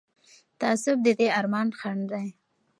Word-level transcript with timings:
تعصب 0.59 0.97
د 1.03 1.07
دې 1.19 1.27
ارمان 1.39 1.67
خنډ 1.79 2.03
دی 2.11 2.27